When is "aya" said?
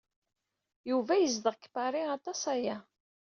2.53-2.77